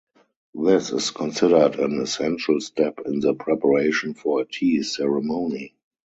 This 0.55 0.89
is 0.91 1.11
considered 1.11 1.75
an 1.75 1.99
essential 2.01 2.59
step 2.59 3.01
in 3.05 3.19
the 3.19 3.35
preparation 3.35 4.15
for 4.15 4.41
a 4.41 4.45
tea 4.47 4.81
ceremony. 4.81 5.75